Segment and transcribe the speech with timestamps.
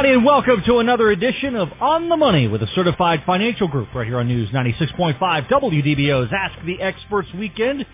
[0.00, 3.94] everybody, and welcome to another edition of On the Money with a certified financial group
[3.94, 7.84] right here on News 96.5 WDBO's Ask the Experts Weekend.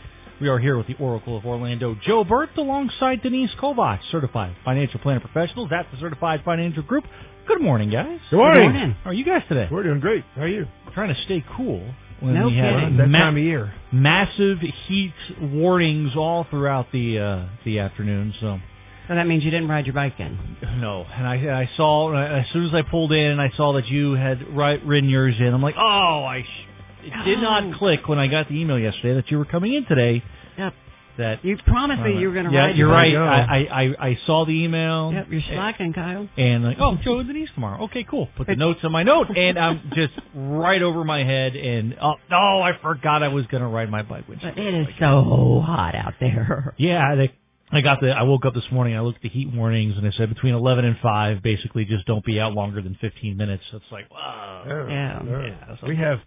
[0.41, 5.01] We are here with the Oracle of Orlando, Joe Burt, alongside Denise Kovacs, certified financial
[5.01, 7.07] planner professionals at the Certified Financial Group.
[7.49, 8.21] Good morning, guys.
[8.31, 8.69] Good morning.
[8.69, 8.97] Good morning.
[9.03, 9.69] How are you guys today?
[9.69, 10.23] We're doing great.
[10.37, 10.67] How are you?
[10.95, 12.97] Trying to stay cool when No we have kidding.
[12.99, 13.75] That ma- time of year.
[13.91, 18.33] massive heat warnings all throughout the uh, the afternoon.
[18.41, 18.61] So
[19.09, 20.37] So that means you didn't ride your bike in.
[20.81, 24.15] no, and I I saw as soon as I pulled in, I saw that you
[24.15, 25.47] had ri- ridden yours in.
[25.55, 26.43] I'm like, oh, I.
[26.43, 27.05] Sh-.
[27.05, 27.43] It did Oh.
[27.43, 30.25] not click when I got the email yesterday that you were coming in today.
[30.59, 30.75] Yep.
[31.19, 33.47] That You promised me you were going to yeah, ride you're your right.
[33.47, 33.49] bike.
[33.49, 35.13] I, I I I saw the email.
[35.15, 36.29] Yep, you're slacking, Kyle.
[36.37, 37.85] And like, oh, Joe and Denise tomorrow.
[37.85, 38.29] Okay, cool.
[38.37, 41.57] Put the notes on my note, and I'm just right over my head.
[41.57, 44.29] And oh, no, I forgot I was gonna ride my bike.
[44.29, 46.75] Which But it is so hot out there.
[46.77, 47.33] yeah, they,
[47.71, 48.11] I got the.
[48.11, 48.95] I woke up this morning.
[48.97, 52.07] I looked at the heat warnings, and it said between 11 and 5, basically, just
[52.07, 53.65] don't be out longer than 15 minutes.
[53.71, 54.63] So it's like, wow.
[54.89, 55.23] Yeah.
[55.25, 56.19] Yeah, so- We have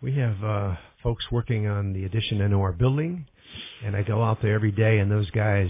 [0.00, 3.26] we have uh folks working on the addition into our building
[3.84, 5.68] and I go out there every day and those guys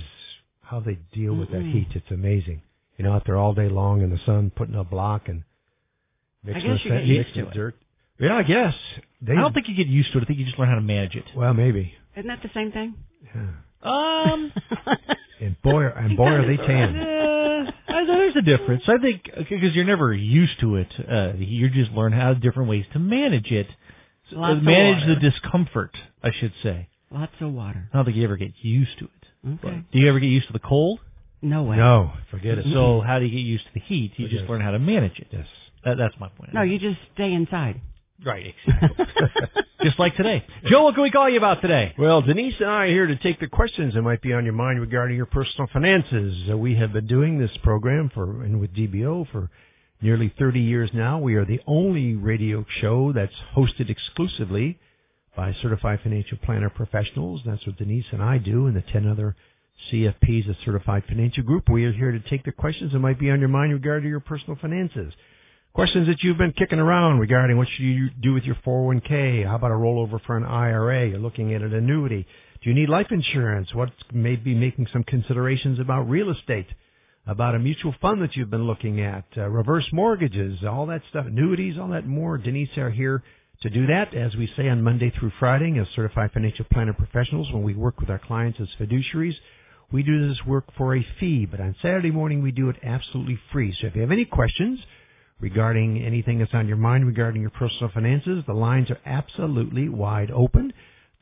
[0.62, 1.72] how they deal with that Mm-mm.
[1.72, 2.62] heat, it's amazing.
[2.96, 5.42] You know, out there all day long in the sun putting a block and
[6.44, 7.54] mixing guess the get used mixing to it.
[7.54, 7.74] dirt.
[8.20, 8.74] Yeah, I guess.
[9.22, 10.22] They I don't think you get used to it.
[10.22, 11.24] I think you just learn how to manage it.
[11.34, 11.94] well maybe.
[12.16, 12.94] Isn't that the same thing?
[13.34, 13.46] Yeah.
[13.82, 14.52] Um,
[15.40, 16.96] And boy and boy are they tan.
[16.96, 18.82] uh, I- there's a difference.
[18.86, 20.88] I think because you're never used to it.
[21.10, 23.66] Uh, you just learn how different ways to manage it.
[24.32, 25.14] Lots of manage water.
[25.14, 26.88] the discomfort, I should say.
[27.10, 27.88] Lots of water.
[27.92, 29.58] I don't think you ever get used to it.
[29.64, 29.82] Okay.
[29.92, 31.00] Do you ever get used to the cold?
[31.42, 31.76] No way.
[31.78, 32.66] No, forget it.
[32.70, 34.12] So how do you get used to the heat?
[34.16, 35.28] You just learn how to manage it.
[35.30, 35.46] Yes.
[35.86, 36.52] That, that's my point.
[36.52, 37.80] No, you just stay inside.
[38.24, 38.54] Right,
[39.82, 40.44] just like today.
[40.66, 41.94] Joe, what can we call you about today?
[41.98, 44.54] Well, Denise and I are here to take the questions that might be on your
[44.54, 46.48] mind regarding your personal finances.
[46.50, 49.50] Uh, we have been doing this program for and with DBO for
[50.02, 51.18] nearly 30 years now.
[51.18, 54.78] We are the only radio show that's hosted exclusively
[55.36, 57.40] by certified financial planner professionals.
[57.46, 59.36] That's what Denise and I do, and the 10 other
[59.90, 61.68] CFPs, a certified financial group.
[61.68, 64.20] We are here to take the questions that might be on your mind regarding your
[64.20, 65.14] personal finances.
[65.72, 69.46] Questions that you've been kicking around regarding what should you do with your 401k?
[69.46, 71.08] How about a rollover for an IRA?
[71.10, 72.26] You're looking at an annuity.
[72.60, 73.72] Do you need life insurance?
[73.72, 76.66] What may be making some considerations about real estate?
[77.24, 79.26] About a mutual fund that you've been looking at?
[79.36, 82.36] Uh, reverse mortgages, all that stuff, annuities, all that more.
[82.36, 83.22] Denise are here
[83.62, 87.48] to do that, as we say on Monday through Friday as certified financial planner professionals
[87.52, 89.36] when we work with our clients as fiduciaries.
[89.92, 93.38] We do this work for a fee, but on Saturday morning we do it absolutely
[93.52, 93.72] free.
[93.80, 94.80] So if you have any questions,
[95.40, 98.44] regarding anything that's on your mind regarding your personal finances.
[98.46, 100.72] The lines are absolutely wide open.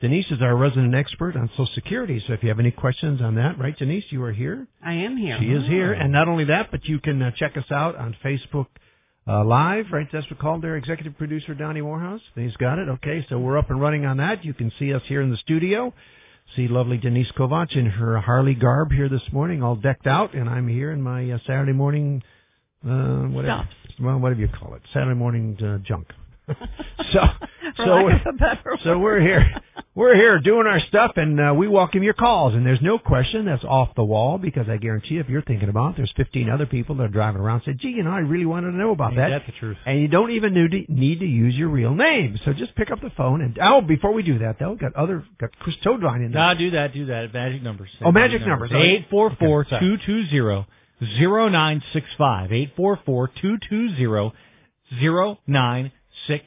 [0.01, 3.35] Denise is our resident expert on Social Security, so if you have any questions on
[3.35, 4.65] that, right, Denise, you are here.
[4.81, 5.37] I am here.
[5.39, 8.15] She is here, and not only that, but you can uh, check us out on
[8.23, 8.67] Facebook
[9.27, 10.07] uh, Live, right?
[10.11, 12.21] That's what called their executive producer, Donnie Warhouse.
[12.33, 12.87] He's got it.
[12.89, 14.45] Okay, so we're up and running on that.
[14.45, 15.93] You can see us here in the studio.
[16.55, 20.49] See lovely Denise Kovacs in her Harley garb here this morning, all decked out, and
[20.49, 22.23] I'm here in my uh, Saturday morning,
[22.83, 23.67] uh, whatever, Stuff.
[24.01, 26.07] Well, whatever you call it, Saturday morning uh, junk.
[27.13, 27.19] so,
[27.77, 29.61] so, lack of a better so we're here.
[29.93, 32.53] We're here doing our stuff, and uh, we welcome your calls.
[32.53, 35.69] And there's no question that's off the wall because I guarantee you, if you're thinking
[35.69, 38.11] about, it, there's 15 other people that are driving around and say, "Gee, you know,
[38.11, 39.77] I really wanted to know about that." That's the truth.
[39.85, 42.39] And you don't even need to, need to use your real name.
[42.45, 45.23] So just pick up the phone and oh, before we do that, though, got other
[45.39, 46.53] got Chris Toadvine in there.
[46.53, 47.33] No, do that, do that.
[47.33, 47.89] Magic numbers.
[48.01, 48.71] Oh, magic numbers.
[48.73, 50.65] Eight four four Okay, two two zero
[51.17, 52.51] zero nine six five.
[52.51, 54.33] Eight four four two two zero
[54.99, 55.91] zero nine
[56.27, 56.45] six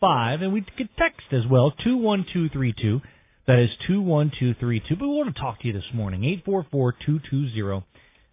[0.00, 0.42] five.
[0.42, 3.00] And we can text as well, two one two three two.
[3.46, 4.96] That is two one two three two.
[4.96, 6.24] But we want to talk to you this morning.
[6.24, 7.84] Eight four four two two zero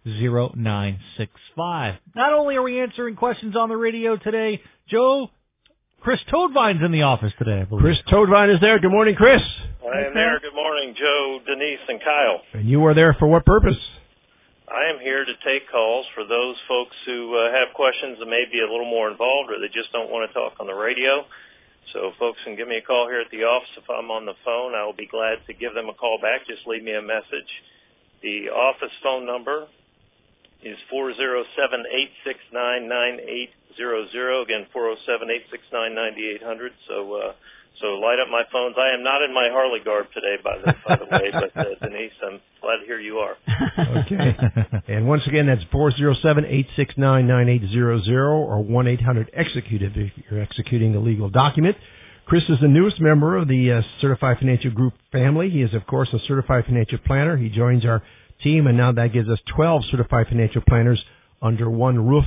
[0.04, 1.96] zero nine six five.
[2.14, 5.30] Not only are we answering questions on the radio today, Joe
[6.00, 7.82] Chris Toadvine's in the office today, I believe.
[7.84, 8.80] Chris Toadvine is there.
[8.80, 9.40] Good morning, Chris.
[9.82, 10.40] I am there.
[10.40, 12.40] Good morning, Joe, Denise, and Kyle.
[12.54, 13.76] And you are there for what purpose?
[14.72, 18.44] I am here to take calls for those folks who uh, have questions that may
[18.50, 21.26] be a little more involved or they just don't want to talk on the radio.
[21.92, 24.32] So folks can give me a call here at the office if I'm on the
[24.44, 24.74] phone.
[24.74, 26.46] I will be glad to give them a call back.
[26.46, 27.50] Just leave me a message.
[28.22, 29.66] The office phone number
[30.62, 34.40] is four zero seven eight six nine nine eight zero zero.
[34.40, 36.72] Again, four zero seven eight six nine ninety eight hundred.
[36.88, 37.32] So uh,
[37.80, 38.76] so light up my phones.
[38.78, 41.64] I am not in my Harley garb today, by the by the way, but uh,
[41.82, 43.36] Denise, I'm glad to hear you are.
[43.78, 44.36] Okay.
[44.88, 48.62] and once again, that's four zero seven eight six nine nine eight zero zero or
[48.62, 51.76] one eight hundred execute if you're executing a legal document.
[52.24, 55.50] Chris is the newest member of the uh, Certified Financial Group family.
[55.50, 57.36] He is, of course, a certified financial planner.
[57.36, 58.02] He joins our
[58.42, 61.02] team, and now that gives us 12 certified financial planners
[61.42, 62.24] under one roof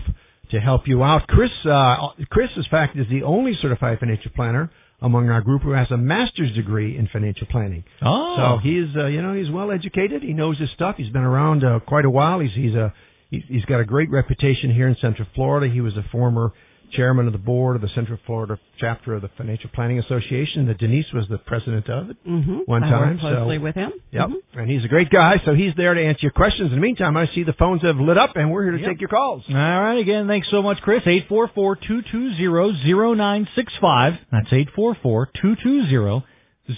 [0.51, 1.27] to help you out.
[1.27, 4.69] Chris, uh, Chris, in fact, is the only certified financial planner
[5.05, 7.83] among our group who has a master's degree in financial planning.
[8.01, 8.35] Oh.
[8.37, 10.23] So he's, uh, you know, he's well educated.
[10.23, 10.95] He knows his stuff.
[10.97, 12.39] He's been around uh, quite a while.
[12.39, 12.91] He's he's a
[13.29, 15.71] he's, he's got a great reputation here in Central Florida.
[15.71, 16.53] He was a former
[16.95, 20.67] chairman of the board of the Central Florida chapter of the Financial Planning Association.
[20.67, 22.57] That Denise was the president of it Mm-hmm.
[22.65, 23.09] one I time.
[23.11, 23.91] work closely so, with him.
[24.11, 24.33] Yep, Mhm.
[24.55, 25.39] and he's a great guy.
[25.45, 26.69] So he's there to answer your questions.
[26.71, 28.87] In the meantime, I see the phones have lit up, and we're here to Yep.
[28.89, 29.43] take your calls.
[29.49, 31.05] All right, again, thanks so much, Chris.
[31.07, 34.17] Eight four four two two zero zero nine six five.
[34.31, 36.23] That's eight four four two two zero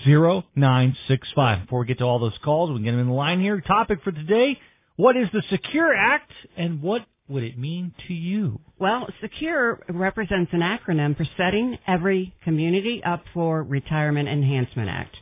[0.04, 1.62] zero nine six five.
[1.62, 3.60] Before we get to all those calls, we can get them in the line here.
[3.62, 4.60] Topic for today,
[4.98, 8.60] what is the Secure Act and what would it mean to you?
[8.80, 15.16] Well, SECURE represents an acronym for Setting Every Community Up for Retirement Enhancement Act.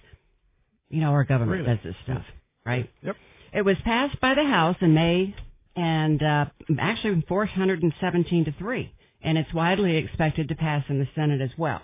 [0.89, 1.75] You know, our government Really?
[1.75, 2.23] does this stuff,
[2.65, 2.89] right?
[3.01, 3.15] Yep.
[3.53, 5.33] It was passed by the House in May
[5.75, 6.45] and uh,
[6.79, 11.81] actually 417 to 3, and it's widely expected to pass in the Senate as well.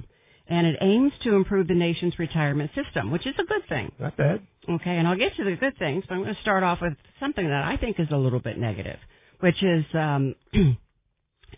[0.48, 3.92] And it aims to improve the nation's retirement system, which is a good thing.
[4.00, 4.42] Not bad.
[4.70, 6.94] Okay, and I'll get to the good things, but I'm going to start off with
[7.20, 8.98] something that I think is a little bit negative,
[9.42, 10.36] which is um,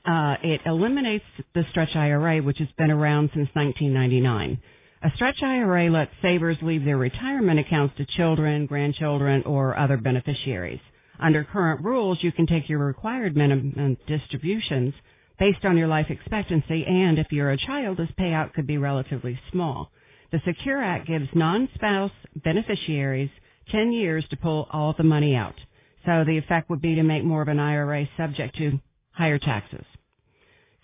[0.06, 4.62] uh, it eliminates the stretch IRA, which has been around since 1999.
[5.04, 10.80] A stretch IRA lets savers leave their retirement accounts to children, grandchildren, or other beneficiaries.
[11.20, 14.94] Under current rules, you can take your required minimum distributions
[15.40, 19.40] based on your life expectancy, and if you're a child, this payout could be relatively
[19.52, 19.92] small.
[20.32, 23.30] The Secure Act gives non-spouse beneficiaries
[23.72, 25.56] 10 years to pull all the money out.
[26.06, 28.80] So the effect would be to make more of an IRA subject to
[29.12, 29.86] higher taxes.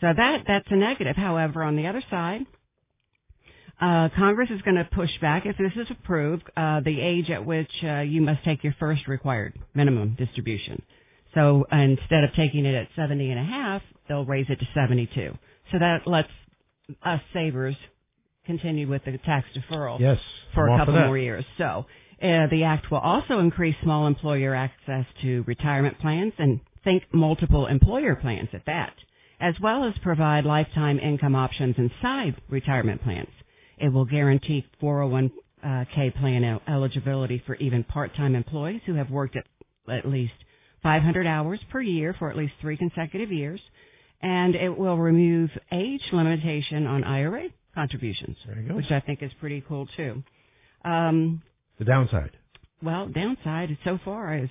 [0.01, 1.15] So that, that's a negative.
[1.17, 2.45] However, on the other side,
[3.81, 7.45] uh, Congress is going to push back if this is approved, uh, the age at
[7.45, 10.81] which uh, you must take your first required minimum distribution.
[11.33, 15.37] So instead of taking it at 70 and a half, they'll raise it to 72.
[15.71, 16.29] So that lets
[17.03, 17.75] us savers
[18.45, 20.17] continue with the tax deferral Yes.
[20.55, 21.45] for I'm a couple more years.
[21.57, 21.85] So
[22.21, 27.67] uh, the act will also increase small employer access to retirement plans and think multiple
[27.67, 28.93] employer plans at that,
[29.39, 33.29] as well as provide lifetime income options inside retirement plans.
[33.77, 39.45] It will guarantee 401k plan el- eligibility for even part-time employees who have worked at
[39.89, 40.33] at least
[40.83, 43.61] 500 hours per year for at least three consecutive years,
[44.21, 48.75] and it will remove age limitation on IRA contributions, There you go.
[48.75, 50.23] which I think is pretty cool too.
[50.85, 51.41] Um,
[51.79, 52.31] The downside.
[52.83, 54.49] well, downside so far is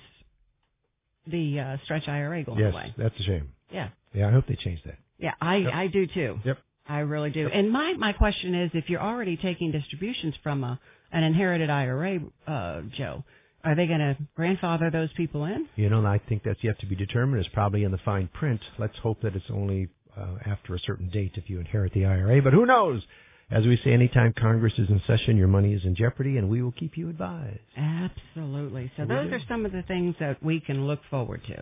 [1.27, 2.93] the uh, stretch IRA going yes, away.
[2.97, 3.49] that's a shame.
[3.71, 4.97] Yeah, Yeah, I hope they change that.
[5.19, 5.73] yeah, I Yep.
[5.73, 6.39] I do too.
[6.43, 6.57] Yep.
[6.87, 7.47] I really do.
[7.47, 10.79] And my my question is, if you're already taking distributions from a
[11.11, 13.23] an inherited IRA, uh, Joe,
[13.63, 15.67] are they going to grandfather those people in?
[15.75, 17.43] You know, I think that's yet to be determined.
[17.43, 18.61] It's probably in the fine print.
[18.77, 22.41] Let's hope that it's only uh, after a certain date if you inherit the IRA.
[22.41, 23.03] But who knows?
[23.51, 26.61] As we say, anytime Congress is in session, your money is in jeopardy, and we
[26.61, 27.59] will keep you advised.
[27.75, 28.91] Absolutely.
[28.95, 29.35] So We those do.
[29.37, 31.57] are some of the things that we can look forward to.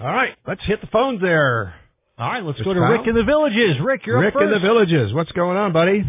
[0.00, 1.74] All right, let's hit the phones there.
[2.18, 2.64] All right, let's Mr.
[2.64, 2.92] go to Kyle?
[2.92, 3.80] Rick in the Villages.
[3.80, 5.12] Rick, you're Rick up in the villages.
[5.14, 6.04] What's going on, buddy?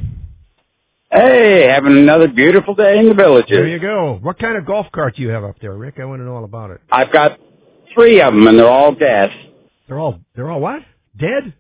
[1.11, 3.49] Hey, having another beautiful day in the villages.
[3.49, 4.19] There you go.
[4.21, 5.95] What kind of golf cart do you have up there, Rick?
[5.99, 6.81] I want to know all about it.
[6.91, 7.39] I've got
[7.95, 9.31] three of them, and they're all gas.
[9.87, 10.81] They're all they're all what?
[11.17, 11.53] Dead?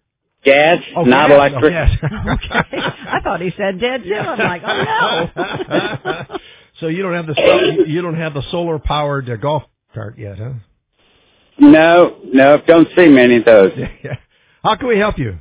[0.43, 1.35] Gas, Oh, not gas.
[1.37, 1.63] electric.
[1.63, 1.91] Oh, gas.
[2.61, 2.77] Okay.
[2.77, 4.13] I thought he said dead too.
[4.15, 6.37] I'm like, oh no.
[6.79, 10.37] so you don't have the you don't have the solar powered uh, golf cart yet,
[10.37, 10.53] huh?
[11.59, 13.71] No, no, don't see many of those.
[14.03, 14.15] Yeah.
[14.63, 15.37] How can we help you?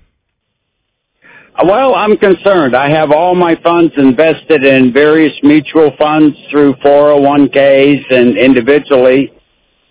[1.65, 2.77] Well, I'm concerned.
[2.77, 9.33] I have all my funds invested in various mutual funds through 401ks and individually.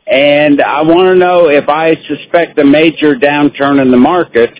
[0.10, 4.58] And I want to know if I suspect a major downturn in the market,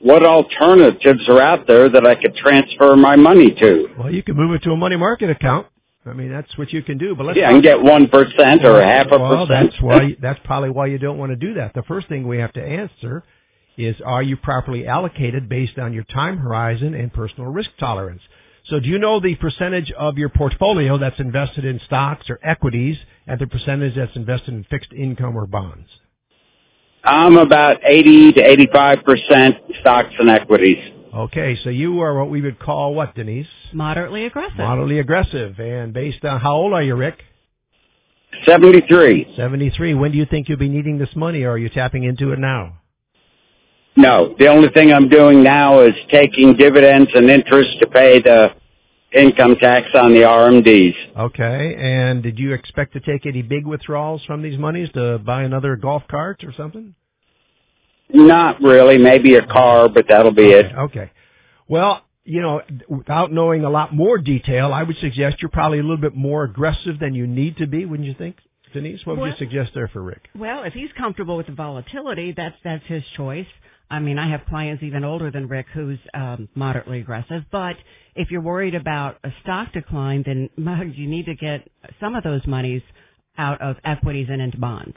[0.00, 3.88] what alternatives are out there that I could transfer my money to?
[3.98, 5.66] Well, you can move it to a money market account.
[6.06, 7.14] I mean, that's what you can do.
[7.14, 9.20] But let's Yeah, I can get 1% or half a percent.
[9.20, 9.70] well, percent.
[9.70, 11.74] that's why that's probably why you don't want to do that.
[11.74, 13.22] The first thing we have to answer
[13.76, 18.22] is are you properly allocated based on your time horizon and personal risk tolerance?
[18.66, 22.96] So do you know the percentage of your portfolio that's invested in stocks or equities
[23.26, 25.88] and the percentage that's invested in fixed income or bonds?
[27.04, 30.78] I'm about 80 to 85% stocks and equities.
[31.14, 33.48] Okay, so you are what we would call what, Denise?
[33.72, 34.58] Moderately aggressive.
[34.58, 35.58] Moderately aggressive.
[35.58, 37.22] And based on how old are you, Rick?
[38.46, 39.34] 73.
[39.36, 39.94] 73.
[39.94, 42.38] When do you think you'll be needing this money or are you tapping into it
[42.38, 42.78] now?
[43.96, 48.50] No, the only thing I'm doing now is taking dividends and interest to pay the
[49.12, 50.94] income tax on the RMDs.
[51.18, 55.42] Okay, and did you expect to take any big withdrawals from these monies to buy
[55.42, 56.94] another golf cart or something?
[58.12, 58.98] Not really.
[58.98, 60.68] Maybe a car, but that'll be okay.
[60.68, 60.74] it.
[60.76, 61.10] Okay.
[61.68, 65.82] Well, you know, without knowing a lot more detail, I would suggest you're probably a
[65.82, 68.36] little bit more aggressive than you need to be, wouldn't you think?
[68.72, 70.28] Denise, what would Well- you suggest there for Rick?
[70.36, 73.46] Well, if he's comfortable with the volatility, that's that's his choice.
[73.90, 77.44] I mean, I have clients even older than Rick who's um, moderately aggressive.
[77.50, 77.76] But
[78.14, 80.50] if you're worried about a stock decline, then
[80.96, 81.68] you need to get
[82.00, 82.82] some of those monies
[83.38, 84.96] out of equities and into bonds.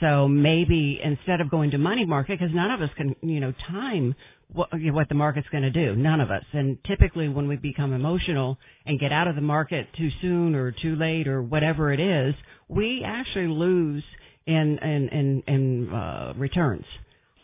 [0.00, 3.52] So maybe instead of going to money market, because none of us can, you know,
[3.68, 4.14] time
[4.52, 5.94] what, what the market's going to do.
[5.94, 6.44] None of us.
[6.52, 10.72] And typically when we become emotional and get out of the market too soon or
[10.72, 12.34] too late or whatever it is,
[12.68, 14.02] we actually lose
[14.46, 16.86] in, in, in, in uh, returns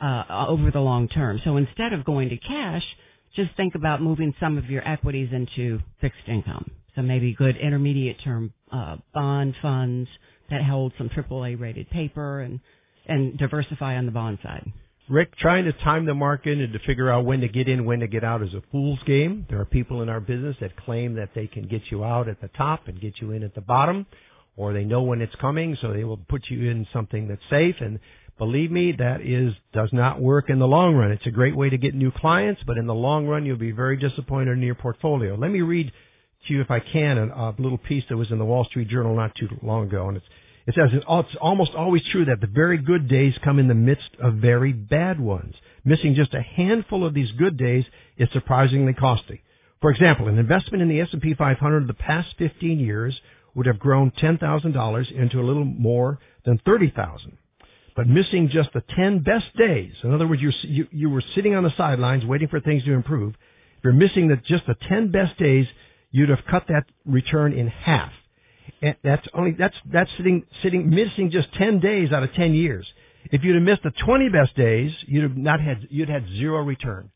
[0.01, 1.41] uh, over the long term.
[1.45, 2.85] So instead of going to cash,
[3.37, 6.71] just think about moving some of your equities into fixed income.
[6.97, 10.09] So maybe good intermediate term uh, bond funds
[10.51, 12.61] that hold some AAA rated paper and
[13.09, 14.73] and diversify on the bond side.
[15.09, 18.01] Rick, trying to time the market and to figure out when to get in, when
[18.01, 19.47] to get out is a fool's game.
[19.49, 22.41] There are people in our business that claim that they can get you out at
[22.41, 24.07] the top and get you in at the bottom,
[24.57, 27.77] or they know when it's coming, so they will put you in something that's safe.
[27.79, 28.01] And
[28.39, 31.13] believe me, that is does not work in the long run.
[31.13, 33.73] It's a great way to get new clients, but in the long run, you'll be
[33.73, 35.35] very disappointed in your portfolio.
[35.35, 35.93] Let me read
[36.47, 38.89] to you, if I can, a, a little piece that was in the Wall Street
[38.89, 40.27] Journal not too long ago, and it's
[40.67, 44.11] it says it's almost always true that the very good days come in the midst
[44.21, 45.55] of very bad ones.
[45.85, 47.85] Missing just a handful of these good days
[48.17, 49.43] is surprisingly costly.
[49.81, 53.21] For example, an investment in the S&P 500 the past 15 years
[53.55, 57.39] would have grown $10,000 into a little more than 30,000.
[57.97, 61.65] But missing just the 10 best days, in other words, you, you, were sitting on
[61.65, 63.35] the sidelines waiting for things to improve.
[63.79, 65.67] If you're missing the, just the 10 best days,
[66.11, 68.13] you'd have cut that return in half.
[68.83, 72.87] And that's only that's that's sitting sitting missing just ten days out of ten years.
[73.33, 76.63] If you'd have missed the twenty best days, you'd have not had you'd had zero
[76.63, 77.11] return.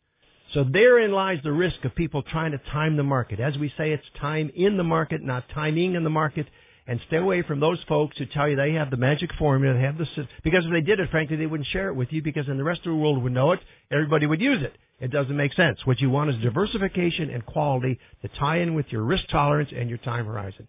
[0.55, 3.41] So therein lies the risk of people trying to time the market.
[3.41, 6.47] As we say, it's time in the market, not timing in the market.
[6.87, 9.83] And stay away from those folks who tell you they have the magic formula, they
[9.83, 10.07] have the
[10.43, 12.65] because if they did it, frankly, they wouldn't share it with you because then the
[12.65, 13.61] rest of the world would know it.
[13.93, 14.75] Everybody would use it.
[14.99, 15.79] It doesn't make sense.
[15.87, 19.89] What you want is diversification and quality to tie in with your risk tolerance and
[19.89, 20.69] your time horizon.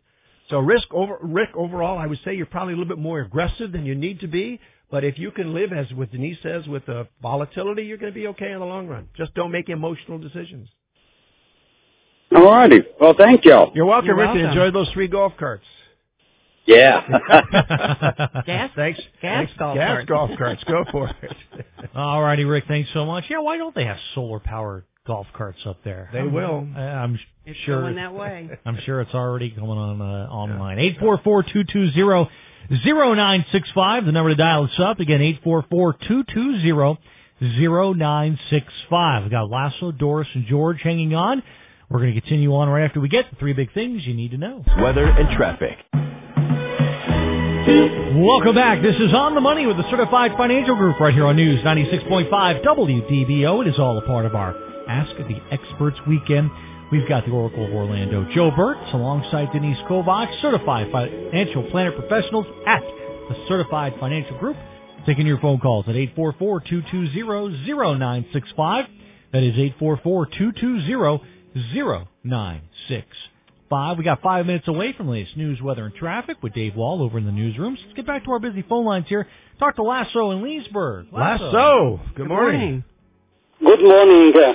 [0.49, 3.71] So risk over Rick overall, I would say you're probably a little bit more aggressive
[3.71, 4.59] than you need to be.
[4.89, 8.19] But if you can live, as what Denise says, with the volatility, you're going to
[8.19, 9.07] be okay in the long run.
[9.15, 10.67] Just don't make emotional decisions.
[12.35, 12.81] All righty.
[12.99, 13.71] Well, thank y'all.
[13.73, 14.27] You're welcome, You're Rick.
[14.27, 14.45] welcome.
[14.45, 15.65] Enjoy those three golf carts.
[16.65, 17.01] Yeah.
[18.45, 18.99] Gas, Thanks.
[19.21, 19.53] gas Thanks.
[19.57, 20.09] golf gas carts.
[20.09, 20.63] golf carts.
[20.65, 21.35] Go for it.
[21.95, 22.65] All righty, Rick.
[22.67, 23.25] Thanks so much.
[23.29, 26.09] Yeah, why don't they have solar powered golf carts up there?
[26.13, 26.67] They will.
[26.75, 27.81] I- I'm It's sure.
[27.81, 28.49] going that way.
[28.65, 30.79] I'm sure it's already going on uh, online.
[30.79, 32.29] Eight four four two two zero
[32.83, 34.05] zero nine six five.
[34.05, 35.21] The number to dial us up again.
[35.21, 36.99] Eight four four two two zero
[37.57, 39.23] zero nine six five.
[39.23, 41.41] We got Laszlo, Doris, and George hanging on.
[41.89, 44.31] We're going to continue on right after we get the three big things you need
[44.31, 44.63] to know.
[44.79, 45.77] weather, and traffic.
[47.61, 48.81] Welcome back.
[48.81, 52.65] This is On the Money with the Certified Financial Group right here on News 96.5
[52.65, 53.61] WDBO.
[53.61, 54.55] It is all a part of our
[54.89, 56.49] Ask the Experts weekend.
[56.91, 62.47] We've got the Oracle of Orlando, Joe Burtz, alongside Denise Kovacs, Certified Financial Planner Professionals
[62.65, 64.57] at the Certified Financial Group.
[65.05, 68.87] Taking your phone calls at 844-220-0965.
[69.33, 71.21] That is 844-220-0965.
[73.71, 77.01] We got five minutes away from the latest news, weather, and traffic with Dave Wall
[77.01, 77.77] over in the newsrooms.
[77.81, 79.27] Let's get back to our busy phone lines here.
[79.59, 81.09] Talk to Laszlo in Leesburg.
[81.11, 81.99] Laszlo.
[82.07, 82.83] Good, Good morning.
[83.61, 84.33] Good morning.
[84.35, 84.53] Uh,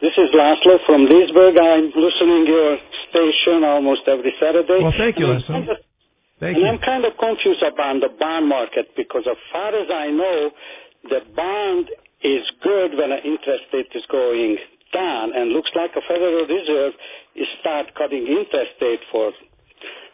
[0.00, 1.58] this is Laszlo from Leesburg.
[1.58, 2.78] I'm listening to your
[3.10, 4.82] station almost every Saturday.
[4.82, 5.76] Well, thank you, And I'm kind of-
[6.40, 6.72] Thank and you.
[6.72, 10.50] I'm kind of confused about the bond market because as far as I know,
[11.08, 11.88] the bond
[12.22, 14.56] is good when the interest rate is going
[14.98, 16.92] and looks like a Federal Reserve
[17.36, 19.32] is start cutting interest rate for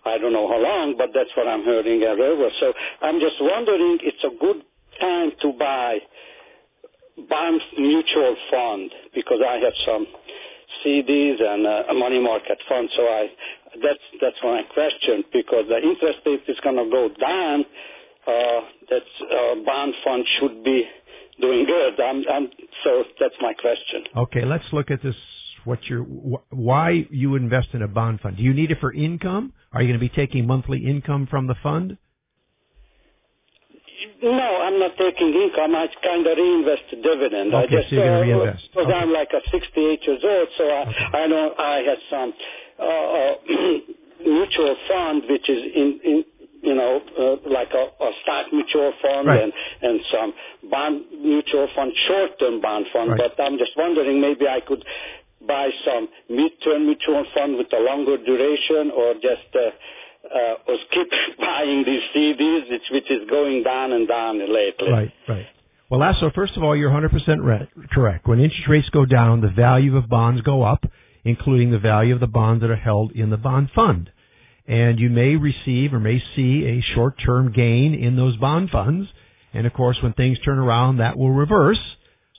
[0.05, 2.51] I don't know how long, but that's what I'm hearing everywhere.
[2.61, 4.63] So I'm just wondering, it's a good
[5.01, 5.99] time to buy
[7.29, 10.07] bond mutual fund because I have some
[10.85, 12.89] CDs and uh, a money market fund.
[12.97, 13.29] So I
[13.83, 17.65] that's that's my question because the interest rate is going to go down.
[18.27, 20.85] Uh, that uh, bond fund should be
[21.41, 22.01] doing good.
[22.01, 22.49] I'm, I'm,
[22.85, 24.05] so that's my question.
[24.17, 25.17] Okay, let's look at this.
[25.65, 28.37] What your wh- why you invest in a bond fund?
[28.37, 29.53] Do you need it for income?
[29.73, 31.99] Are you going to be taking monthly income from the fund?
[34.23, 35.75] No, I'm not taking income.
[35.75, 37.55] I kind of reinvest the dividend.
[37.55, 38.69] I just, so you're gonna uh, reinvest.
[38.73, 38.99] Because Okay.
[38.99, 42.35] I'm like a 68 years old, so I, I know I have some
[42.79, 43.35] uh, uh,
[44.27, 46.25] mutual fund which is in, in
[46.67, 49.43] you know, uh, like a, a stock mutual fund Right.
[49.45, 49.53] and
[49.87, 50.31] and some
[50.71, 53.11] bond mutual fund, short-term bond fund.
[53.13, 53.21] Right.
[53.37, 54.85] But I'm just wondering, maybe I could
[55.47, 59.71] buy some mid-term mutual fund with a longer duration, or just uh,
[60.39, 61.09] uh, or keep
[61.39, 64.91] buying these CDs, which which is going down and down lately.
[64.91, 65.47] Right, right.
[65.89, 67.13] Well, Laszlo, first of all, you're 100%
[67.45, 68.27] re- correct.
[68.27, 70.85] When interest rates go down, the value of bonds go up,
[71.25, 74.11] including the value of the bonds that are held in the bond fund.
[74.69, 79.09] And you may receive or may see a short-term gain in those bond funds.
[79.55, 81.81] And of course, when things turn around, that will reverse.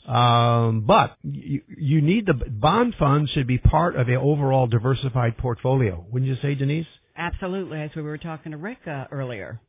[0.05, 5.37] Um, but you, you need the bond funds should be part of an overall diversified
[5.37, 6.05] portfolio.
[6.11, 6.87] Wouldn't you say, Denise?
[7.17, 9.59] Absolutely, as we were talking to Rick uh, earlier.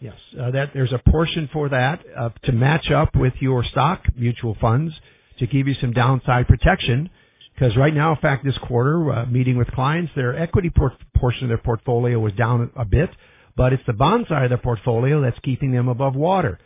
[0.00, 4.02] Yes, uh, that there's a portion for that uh, to match up with your stock
[4.16, 4.92] mutual funds
[5.38, 7.10] to give you some downside protection.
[7.54, 11.44] Because right now, in fact, this quarter, uh, meeting with clients, their equity port- portion
[11.44, 13.10] of their portfolio was down a bit,
[13.56, 16.58] but it's the bond side of their portfolio that's keeping them above water.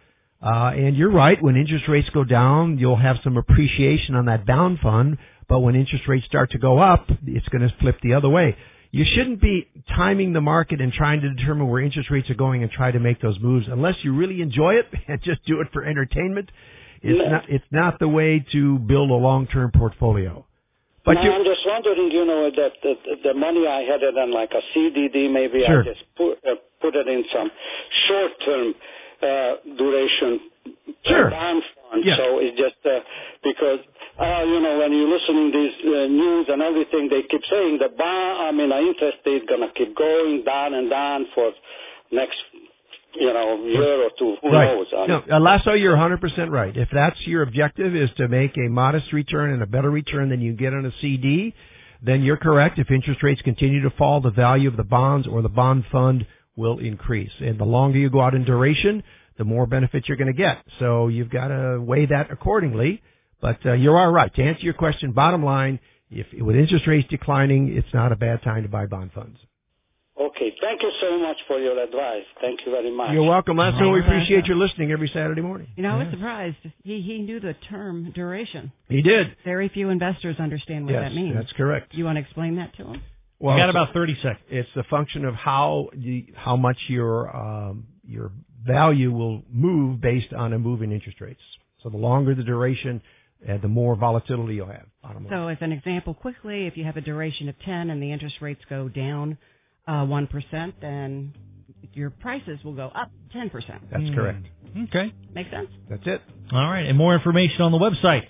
[0.42, 4.46] Uh, and you're right, when interest rates go down, you'll have some appreciation on that
[4.46, 5.18] bond fund,
[5.48, 8.56] but when interest rates start to go up, it's going to flip the other way.
[8.90, 12.62] You shouldn't be timing the market and trying to determine where interest rates are going
[12.62, 15.68] and try to make those moves unless you really enjoy it and just do it
[15.72, 16.50] for entertainment.
[17.02, 17.28] It's No.
[17.30, 20.46] not, it's not the way to build a long-term portfolio.
[21.04, 24.32] But you, I'm just wondering, you know, that the, the money I had it on
[24.32, 25.80] like a CDD, maybe Sure.
[25.80, 27.50] I just put uh, put it in some
[28.08, 28.74] short-term
[29.22, 30.40] uh, duration
[31.06, 31.30] Sure.
[31.30, 32.04] bond fund.
[32.04, 32.16] Yeah.
[32.16, 33.00] So it's just uh,
[33.42, 33.80] because
[34.20, 37.88] uh, you know when you're listening these uh, news and everything, they keep saying the
[37.96, 38.42] bond.
[38.42, 41.52] I mean, the interest rate gonna keep going down and down for
[42.12, 42.36] next,
[43.14, 44.36] you know, year or two.
[44.42, 44.74] Who right.
[44.74, 44.86] knows?
[44.92, 46.76] No, uh, Laszlo, you're 100% right.
[46.76, 50.40] If that's your objective is to make a modest return and a better return than
[50.40, 51.54] you get on a CD,
[52.02, 52.78] then you're correct.
[52.78, 56.26] If interest rates continue to fall, the value of the bonds or the bond fund
[56.56, 57.32] will increase.
[57.40, 59.02] And the longer you go out in duration,
[59.36, 60.64] the more benefits you're going to get.
[60.78, 63.02] So you've got to weigh that accordingly.
[63.40, 64.34] But uh, you are right.
[64.34, 65.78] To answer your question, bottom line,
[66.10, 69.38] if with interest rates declining, it's not a bad time to buy bond funds.
[70.20, 70.54] Okay.
[70.60, 72.24] Thank you so much for your advice.
[72.40, 73.12] Thank you very much.
[73.12, 73.82] You're welcome, Laszlo.
[73.82, 75.68] All We appreciate your listening every Saturday morning.
[75.76, 76.56] You know, I was surprised.
[76.82, 78.72] He he knew the term duration.
[78.88, 79.36] He did.
[79.44, 81.34] Very few investors understand what yes, that means.
[81.34, 81.94] that's correct.
[81.94, 83.02] You want to explain that to him?
[83.38, 84.40] Well, we got about 30 seconds.
[84.48, 88.32] it's the function of how the, how much your um, your
[88.66, 91.40] value will move based on a move in interest rates.
[91.82, 93.00] So the longer the duration,
[93.48, 94.86] uh, the more volatility you'll have.
[95.02, 95.32] Bottom line.
[95.32, 98.36] So, as an example, quickly, if you have a duration of 10 and the interest
[98.40, 99.38] rates go down
[99.88, 101.32] uh, 1%, then
[101.94, 103.50] your prices will go up 10%.
[103.90, 104.46] That's correct.
[104.84, 105.12] Okay.
[105.34, 105.68] makes sense?
[105.90, 106.22] That's it.
[106.52, 106.86] All right.
[106.86, 108.22] And more information on the website.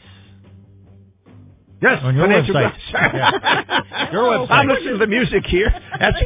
[1.83, 2.73] Yes, On your financial website.
[2.73, 4.11] group- Yeah.
[4.13, 4.51] Your website.
[4.51, 5.73] I'm listening to the music here.
[6.01, 6.17] That's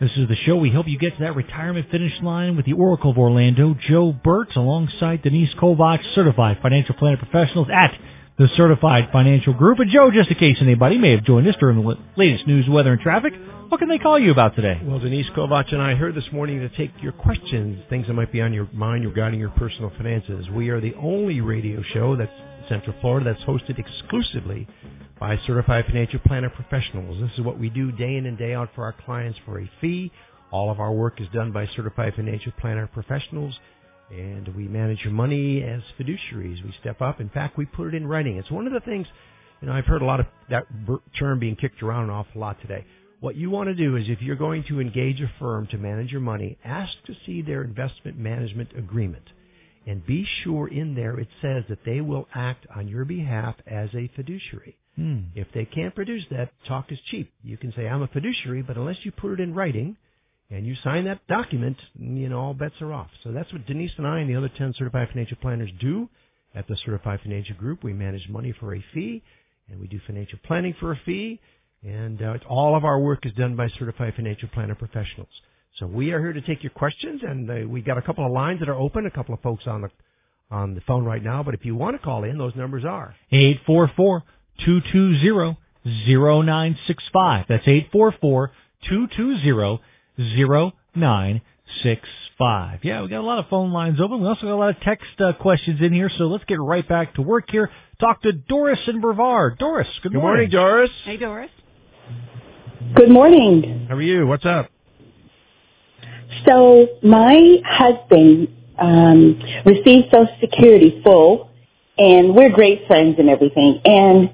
[0.00, 2.72] This is the show we help you get to that retirement finish line with the
[2.72, 7.96] Oracle of Orlando, Joe Burt, alongside Denise Kovacs, Certified Financial Planner Professionals at
[8.38, 9.78] the Certified Financial Group.
[9.78, 12.92] And Joe, just in case anybody may have joined us during the latest news, weather,
[12.92, 13.34] and traffic,
[13.68, 14.80] what can they call you about today?
[14.82, 18.32] Well, Denise Kovacs and I heard this morning to take your questions, things that might
[18.32, 20.50] be on your mind regarding your personal finances.
[20.50, 22.32] We are the only radio show that's
[22.68, 24.66] Central Florida that's hosted exclusively
[25.18, 27.20] by certified financial planner professionals.
[27.20, 29.70] This is what we do day in and day out for our clients for a
[29.80, 30.10] fee.
[30.50, 33.58] All of our work is done by certified financial planner professionals,
[34.10, 36.62] and we manage your money as fiduciaries.
[36.64, 37.20] We step up.
[37.20, 38.36] In fact, we put it in writing.
[38.36, 39.06] It's one of the things,
[39.60, 40.66] you know, I've heard a lot of that
[41.18, 42.84] term being kicked around an awful lot today.
[43.20, 46.12] What you want to do is if you're going to engage a firm to manage
[46.12, 49.24] your money, ask to see their investment management agreement.
[49.86, 53.90] And be sure in there it says that they will act on your behalf as
[53.94, 54.76] a fiduciary.
[54.96, 55.20] Hmm.
[55.34, 57.32] If they can't produce that, talk is cheap.
[57.42, 59.96] You can say, I'm a fiduciary, but unless you put it in writing
[60.50, 63.10] and you sign that document, you know, all bets are off.
[63.22, 66.08] So that's what Denise and I and the other 10 certified financial planners do
[66.54, 67.82] at the Certified Financial Group.
[67.82, 69.22] We manage money for a fee
[69.68, 71.40] and we do financial planning for a fee.
[71.82, 75.28] And uh, all of our work is done by certified financial planner professionals.
[75.78, 78.30] So we are here to take your questions, and uh, we got a couple of
[78.30, 79.06] lines that are open.
[79.06, 79.90] A couple of folks on the
[80.50, 81.42] on the phone right now.
[81.42, 84.22] But if you want to call in, those numbers are eight four four
[84.64, 85.58] two two zero
[86.06, 87.46] zero nine six five.
[87.48, 88.52] That's eight four four
[88.88, 89.80] two two zero
[90.16, 91.40] zero nine
[91.82, 92.08] six
[92.38, 92.84] five.
[92.84, 94.20] Yeah, we got a lot of phone lines open.
[94.20, 96.10] We also got a lot of text uh, questions in here.
[96.18, 97.68] So let's get right back to work here.
[97.98, 99.58] Talk to Doris in Brevard.
[99.58, 100.36] Doris, good, good morning.
[100.36, 100.90] morning, Doris.
[101.04, 101.50] Hey, Doris.
[102.94, 103.86] Good morning.
[103.88, 104.26] How are you?
[104.26, 104.70] What's up?
[106.46, 111.50] So my husband um, received Social Security full,
[111.98, 113.80] and we're great friends and everything.
[113.84, 114.30] And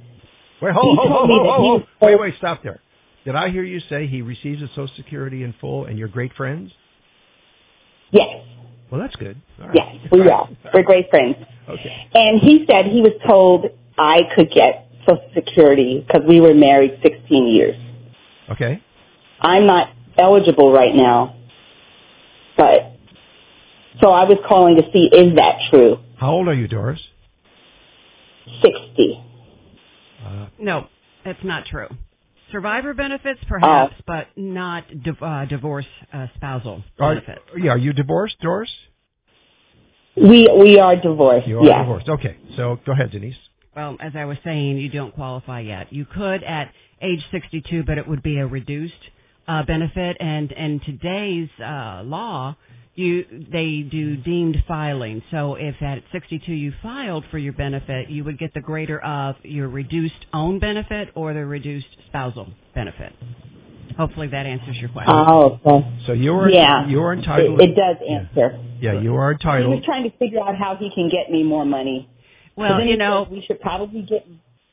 [0.63, 2.81] wait, hold, hold, hold, hold, hold, wait, wait, stop there.
[3.25, 6.33] Did I hear you say he receives his Social Security in full, and you're great
[6.35, 6.73] friends?
[8.11, 8.45] Yes.
[8.91, 9.41] Well, that's good.
[9.59, 9.71] Right.
[9.75, 10.49] Yes, we are.
[10.75, 11.37] We're great friends.
[11.69, 12.09] Okay.
[12.13, 16.99] And he said he was told I could get Social Security because we were married
[17.03, 17.77] 16 years.
[18.51, 18.83] Okay.
[19.41, 21.37] I'm not eligible right now,
[22.61, 22.93] but
[24.01, 25.99] so I was calling to see is that true?
[26.17, 27.01] How old are you, Doris?
[28.63, 29.25] 60.
[30.25, 30.87] Uh, no,
[31.25, 31.89] that's not true.
[32.53, 34.85] Survivor benefits, perhaps, uh, but not
[35.23, 37.41] uh, divorce uh, spousal are, benefits.
[37.57, 38.71] Yeah, are you divorced, Doris?
[40.17, 41.47] We we are divorced.
[41.47, 41.83] You are yeah.
[41.83, 42.09] divorced.
[42.09, 43.37] Okay, so go ahead, Denise.
[43.75, 45.93] Well, as I was saying, you don't qualify yet.
[45.93, 48.95] You could at age 62, but it would be a reduced
[49.51, 50.17] uh, benefit.
[50.21, 52.57] And and today's uh, law,
[52.95, 55.23] you they do deemed filing.
[55.31, 59.37] So if at 62 you filed for your benefit, you would get the greater of
[59.43, 63.13] your reduced own benefit or the reduced spousal benefit.
[63.97, 65.13] Hopefully that answers your question.
[65.15, 66.03] Oh, okay.
[66.07, 67.61] So you're yeah, you're entitled.
[67.61, 68.59] It, it does answer.
[68.81, 68.93] Yeah.
[68.93, 69.73] yeah, you are entitled.
[69.73, 72.09] He was trying to figure out how he can get me more money.
[72.57, 74.27] Well, you know, we should probably get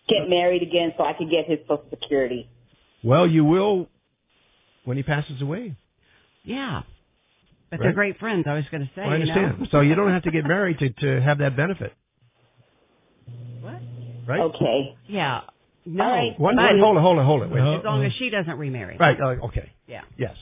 [0.07, 2.49] get married again so I can get his Social Security.
[3.03, 3.89] Well, you will
[4.87, 5.75] when he passes away.
[6.45, 6.83] Yeah.
[7.69, 7.85] But right?
[7.87, 8.45] they're great friends.
[8.47, 9.01] I was going to say.
[9.01, 9.55] Well, I understand.
[9.57, 9.69] You know?
[9.69, 11.93] So you don't have to get married to to have that benefit.
[13.59, 13.81] What?
[14.25, 14.39] Right.
[14.39, 14.95] Okay.
[15.07, 15.41] Yeah.
[15.85, 16.05] No.
[16.05, 16.39] All right.
[16.39, 17.51] One, one, hold it, hold it, hold it.
[17.51, 17.77] Wait.
[17.79, 18.95] As long as she doesn't remarry.
[18.97, 19.19] Right.
[19.19, 19.71] Uh, okay.
[19.87, 20.03] Yeah.
[20.17, 20.35] Yes.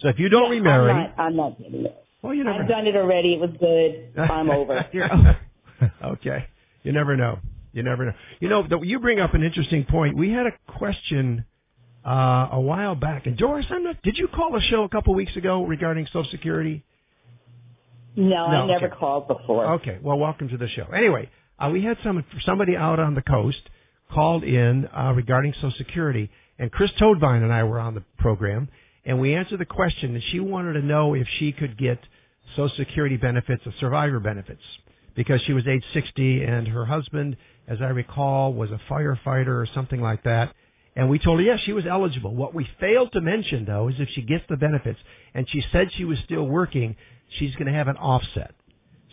[0.00, 2.04] So if you don't yeah, remarry, I'm not, I'm not getting it.
[2.22, 2.62] Well, you never.
[2.62, 3.34] I've done it already.
[3.34, 4.18] It was good.
[4.18, 4.86] I'm over.
[6.04, 6.46] okay.
[6.82, 7.38] You never know.
[7.72, 8.12] You never know.
[8.40, 10.16] You know, the, you bring up an interesting point.
[10.16, 11.44] We had a question
[12.04, 14.02] uh, a while back, and Doris, I'm not.
[14.02, 16.84] Did you call the show a couple weeks ago regarding Social Security?
[18.16, 18.96] No, no I never okay.
[18.96, 19.66] called before.
[19.74, 19.98] Okay.
[20.02, 20.84] Well, welcome to the show.
[20.94, 23.60] Anyway, uh, we had some somebody out on the coast
[24.12, 28.68] called in uh, regarding Social Security, and Chris Toadvine and I were on the program,
[29.04, 31.98] and we answered the question, and she wanted to know if she could get
[32.54, 34.62] Social Security benefits or survivor benefits
[35.14, 37.36] because she was age 60 and her husband,
[37.68, 40.54] as I recall, was a firefighter or something like that.
[40.96, 42.34] And we told her, yes, she was eligible.
[42.34, 44.98] What we failed to mention, though, is if she gets the benefits
[45.34, 46.96] and she said she was still working,
[47.38, 48.54] she's going to have an offset.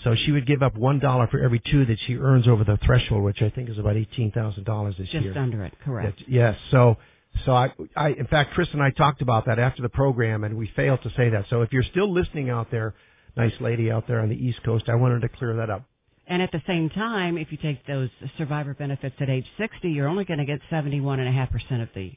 [0.04, 2.78] So she would give up one dollar for every two that she earns over the
[2.84, 5.34] threshold, which I think is about eighteen thousand dollars this Just year.
[5.34, 6.20] Just under it, correct?
[6.20, 6.58] That, yes.
[6.72, 6.98] So,
[7.46, 10.58] so I, I, in fact, Chris and I talked about that after the program, and
[10.58, 11.46] we failed to say that.
[11.50, 12.96] So if you're still listening out there,
[13.38, 15.84] nice lady out there on the East Coast, I wanted to clear that up.
[16.28, 20.08] And at the same time, if you take those survivor benefits at age 60, you're
[20.08, 22.14] only going to get 71.5% of the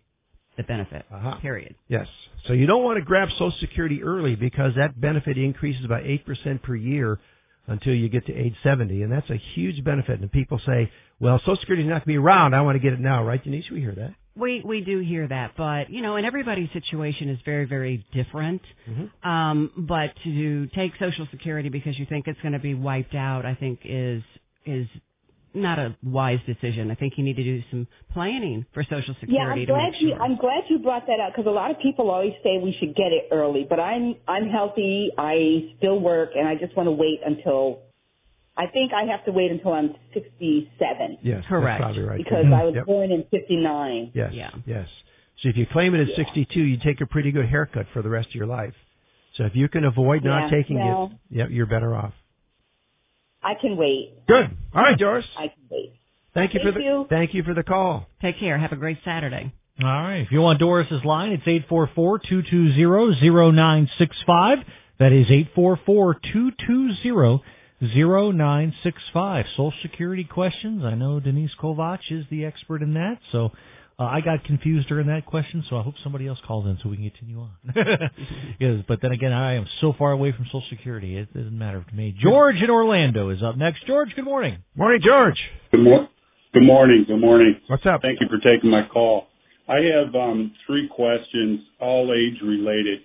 [0.57, 1.05] the benefit.
[1.13, 1.35] Uh-huh.
[1.41, 1.75] Period.
[1.89, 2.07] Yes.
[2.47, 6.63] So you don't want to grab Social Security early because that benefit increases by 8%
[6.63, 7.19] per year
[7.67, 10.21] until you get to age 70, and that's a huge benefit.
[10.21, 12.55] And people say, "Well, Social Security is not going to be around.
[12.55, 13.71] I want to get it now." Right, Denise?
[13.71, 14.15] We hear that.
[14.37, 18.63] We we do hear that, but you know, and everybody's situation is very very different.
[18.89, 19.29] Mm-hmm.
[19.29, 23.47] Um, but to take Social Security because you think it's going to be wiped out,
[23.47, 24.23] I think is
[24.67, 24.89] is
[25.55, 26.91] not a wise decision.
[26.91, 29.35] I think you need to do some planning for Social Security.
[29.37, 30.09] Yeah, I'm glad sure.
[30.09, 30.15] you.
[30.15, 32.95] I'm glad you brought that up because a lot of people always say we should
[32.97, 35.11] get it early, but I'm I'm healthy.
[35.17, 37.83] I still work, and I just want to wait until
[38.57, 41.19] I think I have to wait until I'm 67.
[41.23, 41.81] Yes, correct.
[41.81, 42.19] That's probably right.
[42.19, 42.55] Because mm-hmm.
[42.55, 42.87] I was yep.
[42.87, 44.13] born in 59.
[44.15, 44.51] Yes, yeah.
[44.65, 44.89] yes.
[45.43, 46.25] So if you claim it at yeah.
[46.25, 48.75] 62, you take a pretty good haircut for the rest of your life.
[49.37, 52.13] So if you can avoid not taking well, it, yep, you're better off.
[53.43, 54.27] I can wait.
[54.29, 54.57] Good.
[54.73, 55.27] All right, Doris.
[55.37, 55.95] I can wait.
[56.33, 57.07] Thank you Thank for the you.
[57.11, 58.07] thank you for the call.
[58.23, 58.59] Take care.
[58.59, 59.53] Have a great Saturday.
[59.83, 60.19] All right.
[60.19, 64.17] If you want Doris's line, it's eight four four two two zero zero nine six
[64.27, 64.59] five.
[64.99, 67.43] That is eight four four two two zero
[67.93, 69.47] zero nine six five.
[69.57, 70.85] Social Security questions.
[70.85, 73.51] I know Denise Kovacs is the expert in that, so
[73.99, 75.65] uh, I got confused during that question.
[75.69, 77.51] So I hope somebody else calls in so we can continue on.
[78.61, 81.85] yes, but then again, I am so far away from Social Security, it doesn't matter
[81.89, 82.15] to me.
[82.19, 83.87] George in Orlando is up next.
[83.87, 84.59] George, good morning.
[84.77, 85.39] Morning, George.
[85.71, 86.09] Good, mor-
[86.53, 87.05] good morning.
[87.07, 87.61] Good morning.
[87.69, 88.03] What's up?
[88.03, 89.27] Thank you for taking my call.
[89.69, 93.01] I have um, three questions, all age related.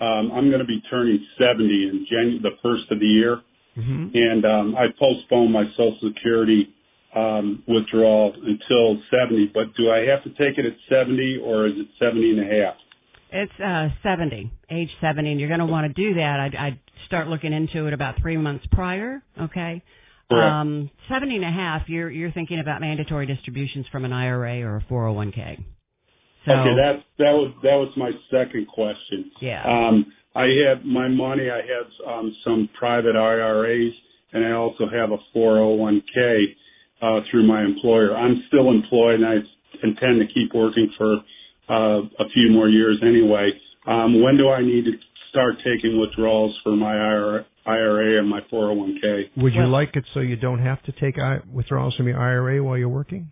[0.00, 3.40] um, I'm going to be turning 70 in Jan- the first of the year,
[3.76, 4.16] Mm-hmm.
[4.16, 6.72] and um, I postponed my Social Security
[7.14, 9.50] um, withdrawal until 70.
[9.52, 12.62] But do I have to take it at 70 or is it 70 and a
[12.64, 12.74] half?
[13.30, 16.38] It's uh, 70, age 70, and you're going to want to do that.
[16.38, 19.22] I'd, I'd start looking into it about three months prior.
[19.40, 19.82] Okay.
[20.30, 20.52] Correct.
[20.52, 24.76] Um, 70 and a half, you're you're thinking about mandatory distributions from an IRA or
[24.76, 25.62] a 401k.
[26.46, 29.30] So okay, that that was that was my second question.
[29.40, 29.62] yeah.
[29.88, 31.48] Um, I have my money.
[31.50, 33.92] I have um, some private IRAs,
[34.32, 36.56] and I also have a 401k
[37.00, 38.16] uh, through my employer.
[38.16, 39.36] I'm still employed, and I
[39.82, 41.16] intend to keep working for
[41.68, 43.52] uh, a few more years anyway.
[43.86, 44.92] Um, when do I need to
[45.30, 49.30] start taking withdrawals for my IRA, IRA and my 401k?
[49.36, 52.62] Would you like it so you don't have to take I- withdrawals from your IRA
[52.62, 53.30] while you're working?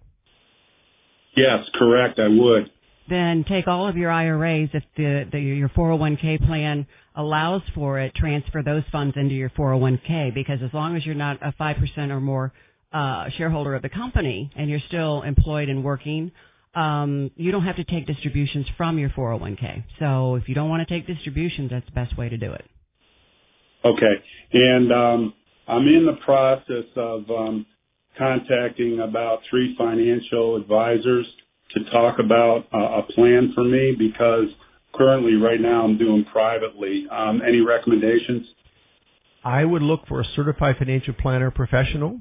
[1.35, 2.19] Yes, correct.
[2.19, 2.71] I would.
[3.09, 8.15] Then take all of your IRAs if the, the your 401k plan allows for it,
[8.15, 12.21] transfer those funds into your 401k because as long as you're not a 5% or
[12.21, 12.53] more
[12.93, 16.31] uh, shareholder of the company and you're still employed and working,
[16.75, 19.85] um, you don't have to take distributions from your 401k.
[19.99, 22.65] So if you don't want to take distributions, that's the best way to do it.
[23.85, 24.15] Okay.
[24.53, 25.35] And um,
[25.67, 27.67] I'm in the process of um,
[28.17, 31.27] contacting about three financial advisors
[31.75, 34.49] to talk about a plan for me because
[34.95, 37.07] currently, right now, I'm doing privately.
[37.11, 38.47] Um, any recommendations?
[39.45, 42.21] I would look for a certified financial planner professional,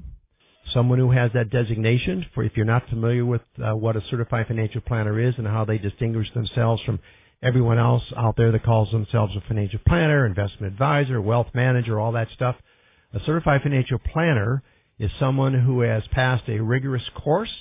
[0.72, 2.26] someone who has that designation.
[2.34, 5.64] For if you're not familiar with uh, what a certified financial planner is and how
[5.64, 6.98] they distinguish themselves from
[7.42, 12.12] everyone else out there that calls themselves a financial planner, investment advisor, wealth manager, all
[12.12, 12.56] that stuff,
[13.12, 14.62] a certified financial planner
[14.98, 17.52] is someone who has passed a rigorous course.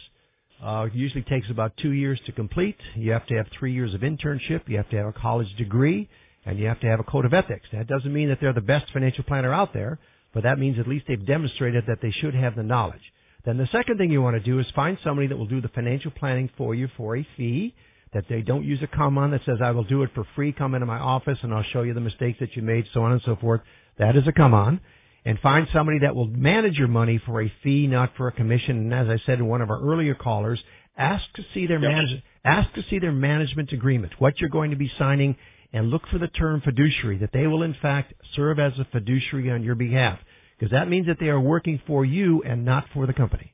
[0.62, 2.78] Uh, it usually takes about two years to complete.
[2.96, 4.62] You have to have three years of internship.
[4.68, 6.08] You have to have a college degree
[6.46, 7.68] and you have to have a code of ethics.
[7.72, 10.00] That doesn't mean that they're the best financial planner out there,
[10.34, 13.02] but that means at least they've demonstrated that they should have the knowledge.
[13.46, 15.68] Then the second thing you want to do is find somebody that will do the
[15.70, 17.74] financial planning for you for a fee,
[18.14, 20.52] that they don't use a come on that says, I will do it for free,
[20.52, 23.14] come into my office and I'll show you the mistakes that you made, so on
[23.14, 23.62] and so forth.
[23.98, 24.80] That is a come on.
[25.24, 28.78] And find somebody that will manage your money for a fee, not for a commission.
[28.78, 30.60] And as I said in one of our earlier callers,
[30.98, 31.92] ask to see their Yep.
[31.92, 35.36] manage, ask to see their management agreement, what you're going to be signing,
[35.74, 39.52] and look for the term fiduciary, that they will in fact serve as a fiduciary
[39.52, 40.20] on your behalf.
[40.58, 43.54] Because that means that they are working for you and not for the company.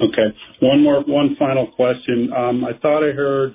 [0.00, 0.34] Okay.
[0.60, 2.32] One more, one final question.
[2.32, 3.54] Um, I thought I heard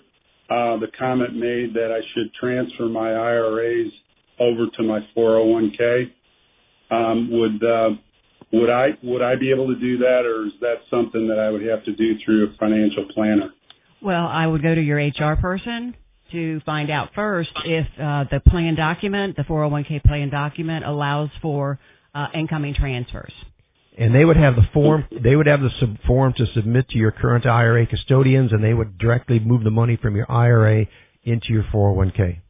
[0.49, 3.91] uh, the comment made that I should transfer my IRAs
[4.39, 6.11] over to my 401k.
[6.89, 7.91] Um, would uh,
[8.51, 11.49] would I would I be able to do that, or is that something that I
[11.49, 13.51] would have to do through a financial planner?
[14.01, 15.95] Well, I would go to your HR person
[16.31, 21.79] to find out first if uh, the plan document, the 401k plan document, allows for
[22.13, 23.33] uh, incoming transfers.
[23.97, 26.97] And they would have the form, they would have the sub form to submit to
[26.99, 30.85] your current IRA custodians and they would directly move the money from your IRA
[31.23, 32.41] into your 401k.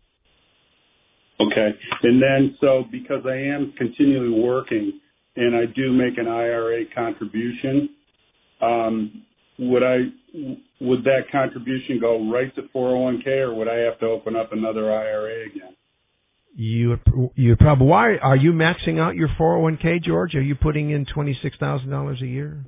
[1.39, 1.73] Okay.
[2.03, 4.99] And then, so because I am continually working
[5.35, 7.89] and I do make an IRA contribution,
[8.61, 9.23] um,
[9.59, 9.97] would I
[10.79, 14.91] would that contribution go right to 401k, or would I have to open up another
[14.91, 15.75] IRA again?
[16.55, 20.35] You would- you probably why are you maxing out your 401k, George?
[20.35, 22.65] Are you putting in twenty six thousand dollars a year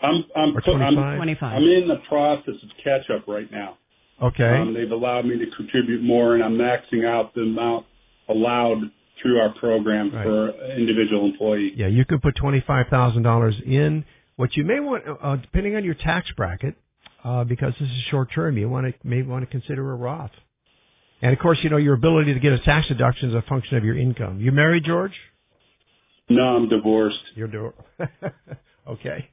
[0.00, 1.16] I'm I'm or put- I'm, 25?
[1.16, 1.56] 25.
[1.56, 3.78] I'm in the process of catch up right now.
[4.22, 4.48] Okay.
[4.48, 7.86] Um, they've allowed me to contribute more, and I'm maxing out the amount
[8.28, 8.78] allowed
[9.20, 10.24] through our program Right.
[10.24, 11.72] for individual employee.
[11.76, 14.04] Yeah, you could put twenty five thousand dollars in.
[14.36, 16.74] What you may want, uh, depending on your tax bracket,
[17.22, 20.32] uh, because this is short term, you want to may want to consider a Roth.
[21.22, 23.76] And of course, you know your ability to get a tax deduction is a function
[23.76, 24.40] of your income.
[24.40, 25.18] You married, George?
[26.28, 27.20] No, I'm divorced.
[27.34, 27.72] You're do-
[28.88, 29.28] okay.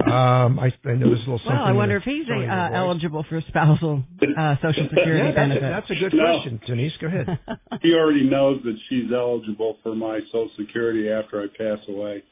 [0.00, 1.54] Um, I, I know there's a little something.
[1.56, 4.02] Well, I wonder if he's tone of your uh, eligible for spousal
[4.36, 5.60] uh, Social Security Yeah, that's a, benefit.
[5.62, 6.24] that's a good No.
[6.24, 6.92] question, Denise.
[7.00, 7.38] Go ahead.
[7.82, 12.22] He already knows that she's eligible for my Social Security after I pass away.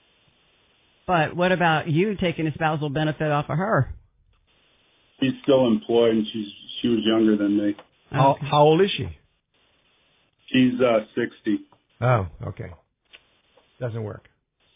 [1.07, 3.94] but what about you taking a spousal benefit off of her?
[5.20, 6.48] She's still employed, and she's
[6.81, 7.77] she was younger than me.
[8.11, 8.46] How, Okay.
[8.46, 9.09] how old is she?
[10.46, 11.61] She's uh 60,
[12.01, 12.70] Oh, okay.
[13.81, 14.25] Doesn't work.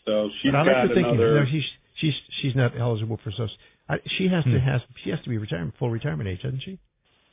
[0.06, 1.40] so she's but I like got to think another.
[1.40, 1.64] no, she's
[1.96, 3.56] she's she's not eligible for social.
[3.88, 4.58] I, she has to hmm.
[4.58, 6.78] has she has to be retirement full retirement age, doesn't she?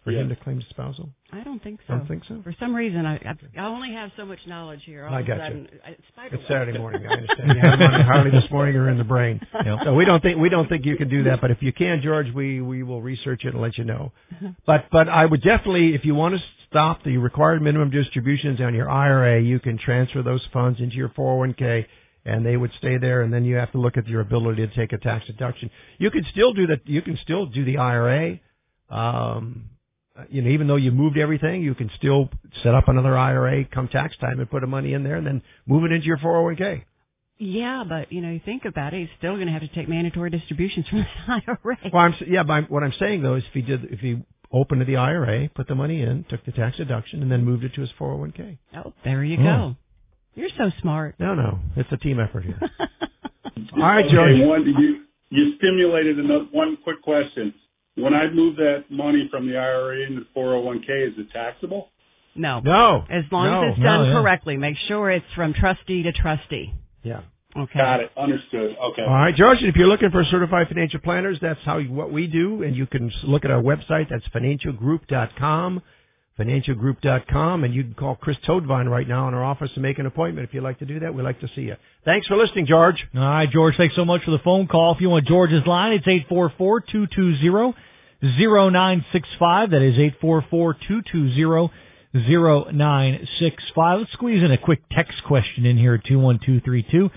[0.03, 0.19] For Yeah.
[0.19, 1.11] him to claim spousal.
[1.31, 1.93] I don't think so.
[1.93, 2.41] I don't think so.
[2.43, 5.05] For some reason, I I, I only have so much knowledge here.
[5.05, 5.43] All I of a got you.
[5.43, 6.01] sudden, it's
[6.33, 7.07] It's Saturday morning.
[7.07, 7.53] I understand.
[7.55, 9.39] You had money hardly this morning or in the brain.
[9.65, 9.79] Yep.
[9.85, 11.39] So we don't think we don't think you can do that.
[11.39, 14.11] But if you can, George, we we will research it and let you know.
[14.65, 18.73] But but I would definitely, if you want to stop the required minimum distributions on
[18.75, 21.85] your IRA, you can transfer those funds into your 401k
[22.25, 24.73] and they would stay there and then you have to look at your ability to
[24.75, 25.69] take a tax deduction.
[25.97, 26.87] You can still do that.
[26.87, 28.39] You can still do the IRA.
[28.89, 29.69] Um,
[30.29, 32.29] you know, even though you moved everything, you can still
[32.61, 35.41] set up another IRA come tax time and put the money in there and then
[35.65, 36.83] move it into your 401k.
[37.39, 39.89] Yeah, but you know, you think about it, he's still going to have to take
[39.89, 41.77] mandatory distributions from the IRA.
[41.91, 44.21] Well, I'm, yeah, but I'm, what I'm saying though is if he did, if he
[44.51, 47.73] opened the IRA, put the money in, took the tax deduction, and then moved it
[47.73, 48.59] to his 401k.
[48.77, 49.43] Oh, there you Oh.
[49.43, 49.75] go.
[50.35, 51.15] You're so smart.
[51.19, 52.59] No, no, it's a team effort here.
[53.73, 54.41] All right, Okay, George.
[54.47, 57.53] one, you, you stimulated another, one quick question.
[57.95, 61.89] When I move that money from the IRA into 401k, is it taxable?
[62.35, 62.61] No.
[62.61, 64.13] No, As long no, as it's no, done yeah.
[64.13, 66.73] correctly, make sure it's from trustee to trustee.
[67.03, 67.21] Yeah.
[67.55, 67.77] Okay.
[67.77, 68.11] Got it.
[68.17, 68.75] Understood.
[68.83, 69.03] Okay.
[69.03, 69.59] All right, George.
[69.61, 73.11] If you're looking for certified financial planners, that's how what we do, and you can
[73.25, 74.07] look at our website.
[74.09, 75.81] That's financialgroup.com,
[76.39, 80.05] financialgroup.com, and you can call Chris Toadvine right now in our office to make an
[80.05, 80.47] appointment.
[80.47, 81.75] If you'd like to do that, we'd like to see you.
[82.05, 83.05] Thanks for listening, George.
[83.15, 84.95] All right, George, thanks so much for the phone call.
[84.95, 87.75] If you want George's line, it's eight four four two two zero
[88.37, 89.71] zero nine six five.
[89.71, 91.71] That is eight four four two two zero
[92.15, 93.99] zero nine six five.
[93.99, 97.09] Let's squeeze in a quick text question in here at 21232.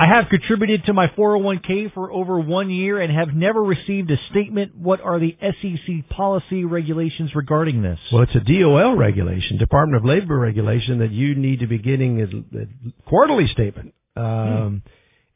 [0.00, 4.16] I have contributed to my 401k for over one year and have never received a
[4.30, 4.74] statement.
[4.74, 7.98] What are the SEC policy regulations regarding this?
[8.10, 12.22] Well, it's a DOL regulation, Department of Labor regulation, that you need to be getting
[12.22, 13.92] a, quarterly statement.
[14.16, 14.82] Um,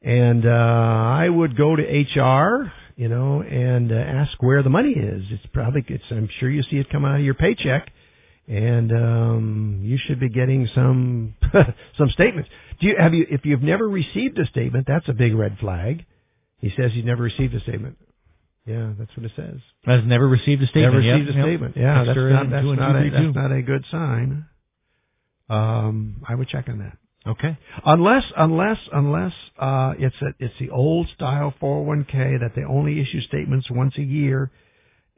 [0.01, 4.93] and uh, I would go to HR, you know, and uh, ask where the money
[4.93, 5.25] is.
[5.29, 7.93] It's probably, it's, I'm sure you see it come out of your paycheck,
[8.49, 11.35] and um, you should be getting some
[11.99, 12.51] some statements.
[12.81, 14.87] Do you have you if you've never received a statement?
[14.89, 16.05] That's a big red flag.
[16.61, 17.99] He says he's never received a statement.
[18.67, 19.61] Yeah, that's what it says.
[19.85, 20.95] Has never received a statement.
[20.95, 21.45] Never Yep, received a yep.
[21.45, 21.77] statement.
[21.77, 24.47] Yeah, that's not that's not a that's not a good sign.
[25.51, 26.99] Um, I would check on that.
[27.27, 27.59] Okay.
[27.85, 33.21] Unless unless unless uh it's a it's the old style 401k that they only issue
[33.23, 34.51] statements once a year.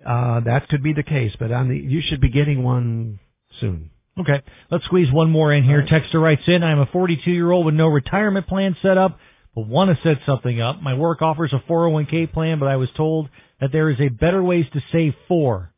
[0.05, 3.19] Uh that could be the case, but on the you should be getting one
[3.61, 3.91] soon.
[4.19, 4.43] Okay.
[4.71, 5.81] Let's squeeze one more in here.
[5.81, 5.89] Right.
[5.89, 9.19] Texter writes in, I'm a 42 year old with no retirement plan set up,
[9.55, 10.81] but want to set something up.
[10.83, 13.29] My work offers a 401k plan, but I was told
[13.61, 15.71] that there is a better ways to save for.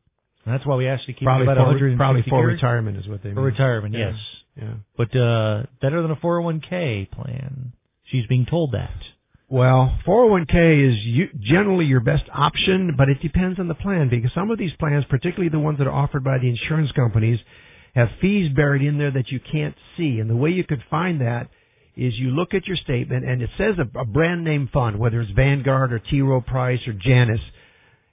[0.44, 2.54] And that's why we asked you to keep Probably about for, probably for years.
[2.54, 4.10] retirement is what they For retirement, Yeah.
[4.10, 4.18] yes.
[4.56, 4.74] Yeah.
[4.96, 7.72] But uh better than a 401k plan.
[8.04, 8.94] She's being told that.
[9.50, 14.50] Well, 401k is generally your best option, but it depends on the plan because some
[14.50, 17.40] of these plans, particularly the ones that are offered by the insurance companies,
[17.94, 20.20] have fees buried in there that you can't see.
[20.20, 21.48] And the way you could find that
[21.96, 25.20] is you look at your statement and it says a, a brand name fund, whether
[25.20, 26.20] it's Vanguard or T.
[26.20, 27.40] Rowe Price or Janus,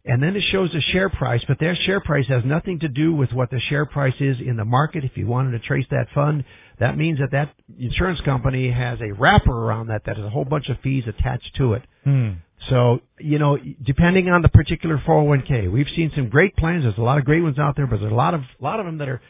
[0.08, 3.14] and then it shows a share price, but their share price has nothing to do
[3.14, 5.04] with what the share price is in the market.
[5.04, 6.44] If you wanted to trace that fund,
[6.80, 10.46] that means that that insurance company has a wrapper around that that has a whole
[10.46, 11.84] bunch of fees attached to it.
[12.04, 12.34] Hmm.
[12.70, 16.84] So, you know, depending on the particular 401k, we've seen some great plans.
[16.84, 18.80] There's a lot of great ones out there, but there's a lot of, a lot
[18.80, 19.22] of them that are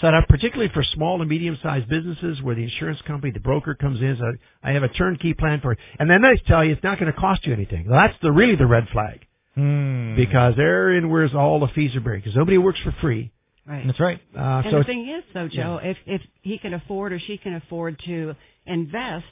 [0.00, 3.76] set up particularly for small and medium sized businesses where the insurance company, the broker
[3.76, 5.78] comes in, says, I have a turnkey plan for it.
[6.00, 7.88] And then they tell you it's not going to cost you anything.
[7.88, 10.16] Well, that's the, really the red flag Hmm.
[10.16, 13.30] because therein where's all the fees are buried because nobody works for free.
[13.66, 13.86] Right.
[13.86, 14.20] That's right.
[14.36, 17.38] Uh, and so the thing is, though, Joe, if if he can afford or she
[17.38, 18.34] can afford to
[18.66, 19.24] invest,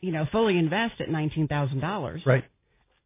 [0.00, 2.44] you know, fully invest at nineteen thousand dollars, right.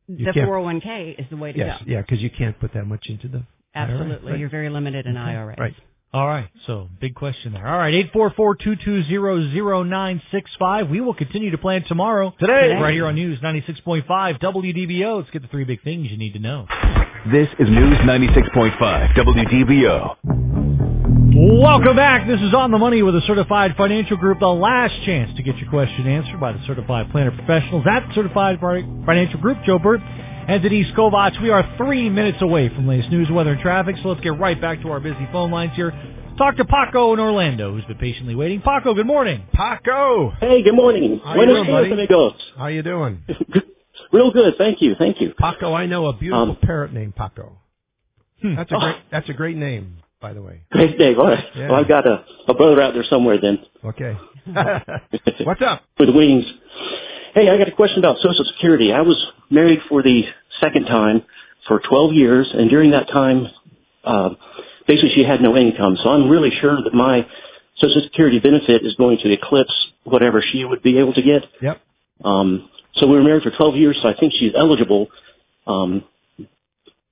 [0.09, 1.79] You the four hundred one k is the way to Yes.
[1.81, 1.85] go.
[1.91, 2.01] Yeah.
[2.03, 3.45] Because you can't put that much into the.
[3.75, 4.41] Absolutely, Right.
[4.41, 5.59] you're very limited in IRAs.
[5.59, 5.75] Right.
[6.13, 6.49] All right.
[6.67, 7.67] So big question there.
[7.67, 7.93] All right.
[7.93, 10.89] Eight four four two two zero zero nine six five.
[10.89, 12.35] We will continue to plan tomorrow.
[12.41, 12.75] Today.
[12.81, 15.19] Right here on News ninety six point five WDBO.
[15.19, 16.67] Let's get the three big things you need to know.
[17.31, 18.79] This is News 96.5
[19.15, 20.17] WDBO.
[21.61, 22.27] Welcome back.
[22.27, 24.39] This is On the Money with a Certified Financial Group.
[24.41, 28.61] The last chance to get your question answered by the Certified Planner Professionals at Certified
[28.61, 29.59] Financial Group.
[29.67, 30.01] Joe Burt
[30.49, 31.41] and Denise Kovacs.
[31.43, 34.61] We are three minutes away from latest news, weather, and traffic, so let's get right
[34.61, 35.93] back to our busy phone lines here.
[36.39, 38.61] Talk to Paco in Orlando, who's been patiently waiting.
[38.61, 39.45] Paco, good morning.
[39.53, 40.31] Paco.
[40.41, 41.21] Hey, good morning.
[41.25, 41.93] How you doing, buddy?
[41.93, 42.33] amigos.
[42.57, 43.23] How you doing?
[44.13, 45.35] Real good, thank you, thank you.
[45.39, 47.59] Paco, I know a beautiful Um, parrot named Paco.
[48.41, 48.55] Hmm.
[48.55, 48.97] That's a great.
[49.11, 50.63] That's a great name, by the way.
[50.71, 51.13] Great day.
[51.17, 51.45] All right.
[51.57, 51.71] Yeah.
[51.71, 53.59] Well, I've got a, a brother out there somewhere then.
[53.85, 54.17] Okay.
[55.45, 55.83] What's up?
[55.99, 56.45] With wings.
[57.35, 58.93] Hey, I got a question about Social Security.
[58.93, 59.17] I was
[59.51, 60.25] married for the
[60.61, 61.23] second time
[61.67, 63.49] for 12 years, and during that time,
[64.05, 64.31] uh,
[64.87, 65.97] basically she had no income.
[66.03, 67.27] So I'm really sure that my
[67.77, 69.75] Social Security benefit is going to eclipse
[70.05, 71.45] whatever she would be able to get.
[71.61, 71.81] Yep.
[72.25, 75.09] Um, so we were married for 12 years, so I think she's eligible.
[75.67, 76.05] Um,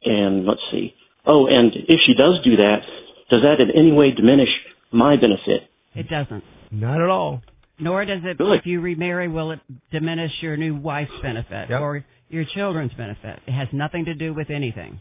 [0.02, 0.94] and let's see.
[1.24, 2.82] Oh, and if she does do that,
[3.28, 4.50] does that in any way diminish
[4.90, 5.68] my benefit.
[5.94, 6.44] It doesn't.
[6.70, 7.42] Not at all.
[7.78, 8.58] Nor does it, Really?
[8.58, 9.60] if you remarry, will it
[9.90, 11.80] diminish your new wife's benefit Yep.
[11.80, 13.40] or your children's benefit.
[13.46, 14.98] It has nothing to do with anything.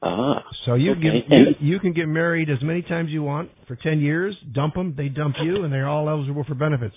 [0.00, 1.22] Ah, So you Okay.
[1.22, 4.38] can you, you can get married as many times you want for ten years.
[4.52, 6.94] Dump them, they dump you, and they're all eligible for benefits.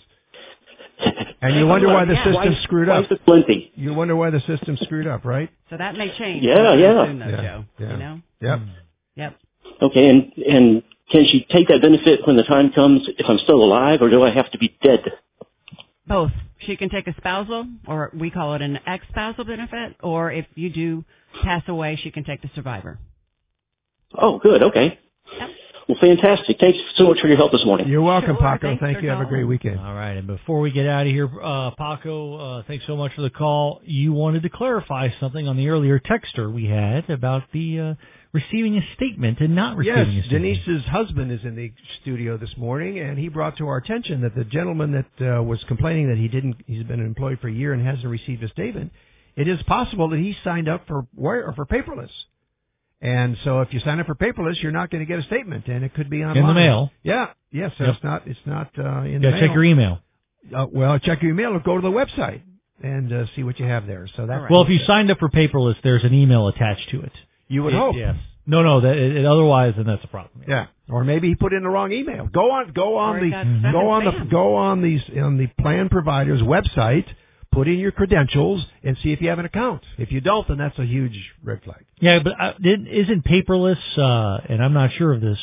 [1.43, 2.23] And you wonder why the Yeah.
[2.23, 3.09] system's Twice- screwed up.
[3.25, 3.71] plenty.
[3.73, 5.49] You wonder why the system screwed up, right?
[5.71, 6.43] So that may change.
[6.43, 7.05] Yeah, yeah.
[7.07, 7.65] Soon, though, Yeah, Joe.
[7.79, 7.91] yeah.
[7.91, 8.21] You know?
[8.41, 8.59] Yep.
[9.15, 9.35] Yep.
[9.81, 13.63] Okay, and and can she take that benefit when the time comes if I'm still
[13.63, 15.01] alive, or do I have to be dead?
[16.07, 16.31] Both.
[16.59, 20.69] She can take a spousal, or we call it an ex-spousal benefit, or if you
[20.69, 21.03] do
[21.43, 22.99] pass away, she can take the survivor.
[24.13, 24.61] Oh, good.
[24.61, 24.99] Okay.
[25.39, 25.49] Yep.
[25.87, 26.57] Well, fantastic.
[26.59, 27.87] Thanks so much for your help this morning.
[27.87, 28.67] You're welcome, Sure, Paco.
[28.67, 29.09] thanks Thank you.
[29.09, 29.79] Have a great weekend.
[29.79, 33.13] All right, and before we get out of here, uh, Paco, uh, thanks so much
[33.13, 33.81] for the call.
[33.83, 37.93] You wanted to clarify something on the earlier texter we had about the uh,
[38.33, 40.45] receiving a statement and not Yes, receiving a statement.
[40.55, 41.71] Yes, Denise's husband is in the
[42.01, 45.63] studio this morning, and he brought to our attention that the gentleman that uh, was
[45.67, 48.91] complaining that he didn't, he's been employed for a year and hasn't received a statement.
[49.35, 52.11] It is possible that he signed up for wire or for paperless,
[53.01, 55.67] and so if you sign up for paperless, you're not going to get a statement,
[55.67, 56.91] and it could be online in the mail.
[57.03, 57.95] Yeah, yes, so Yep.
[57.95, 59.47] it's not, it's not uh, in You the gotta mail.
[59.47, 59.99] check your email.
[60.55, 62.41] Uh, well, check your email or go to the website
[62.83, 64.07] and uh, see what you have there.
[64.17, 67.11] So that's Well, if you signed up for paperless, there's an email attached to it.
[67.51, 67.95] You would It- hope.
[67.95, 68.15] Yes.
[68.47, 68.81] No, no.
[68.81, 70.43] That it, otherwise, then that's a problem.
[70.47, 72.25] Yeah, or maybe he put in the wrong email.
[72.27, 75.47] Go on, go on he the go in on the go on these on the
[75.61, 77.05] plan provider's website.
[77.51, 79.83] Put in your credentials and see if you have an account.
[79.97, 81.83] If you don't, then that's a huge red flag.
[81.99, 83.77] Yeah, but uh, didn't- isn't paperless?
[83.97, 85.37] Uh, and I'm not sure of this,